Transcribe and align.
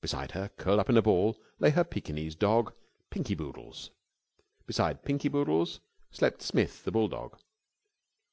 Beside 0.00 0.30
her, 0.30 0.48
curled 0.58 0.78
up 0.78 0.88
in 0.88 0.96
a 0.96 1.02
ball, 1.02 1.42
lay 1.58 1.70
her 1.70 1.82
Pekinese 1.82 2.36
dog, 2.36 2.72
Pinky 3.10 3.34
Boodles. 3.34 3.90
Beside 4.64 5.02
Pinky 5.02 5.28
Boodles 5.28 5.80
slept 6.12 6.40
Smith, 6.40 6.84
the 6.84 6.92
bulldog. 6.92 7.36